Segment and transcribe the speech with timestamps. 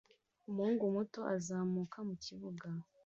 [0.49, 2.67] Umuhungu muto uzamuka mukibuga